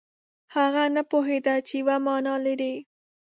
هغه 0.55 0.83
نه 0.95 1.01
پوهېده 1.09 1.55
چې 1.67 1.73
یوه 1.81 1.95
معنا 2.05 2.35
لري. 2.45 2.75